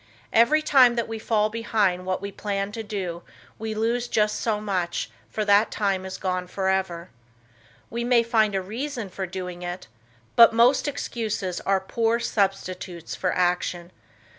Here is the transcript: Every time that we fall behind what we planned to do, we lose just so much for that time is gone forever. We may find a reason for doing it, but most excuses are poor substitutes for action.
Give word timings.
Every 0.33 0.63
time 0.63 0.95
that 0.95 1.07
we 1.07 1.19
fall 1.19 1.51
behind 1.51 2.07
what 2.07 2.23
we 2.23 2.31
planned 2.31 2.73
to 2.73 2.81
do, 2.81 3.21
we 3.59 3.75
lose 3.75 4.07
just 4.07 4.39
so 4.39 4.59
much 4.59 5.11
for 5.29 5.45
that 5.45 5.69
time 5.69 6.07
is 6.07 6.17
gone 6.17 6.47
forever. 6.47 7.11
We 7.91 8.03
may 8.03 8.23
find 8.23 8.55
a 8.55 8.63
reason 8.63 9.09
for 9.11 9.27
doing 9.27 9.61
it, 9.61 9.85
but 10.35 10.53
most 10.55 10.87
excuses 10.87 11.61
are 11.67 11.79
poor 11.79 12.19
substitutes 12.19 13.13
for 13.13 13.31
action. 13.33 13.91